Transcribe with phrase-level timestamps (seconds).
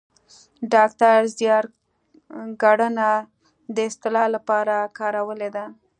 [0.73, 1.63] ډاکتر زیار
[2.61, 3.09] ګړنه
[3.75, 5.65] د اصطلاح لپاره کارولې ده